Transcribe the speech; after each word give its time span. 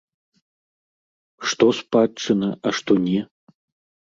Што 1.51 1.65
спадчына, 1.81 2.49
а 2.69 2.73
што 2.79 2.91
не? 3.07 3.21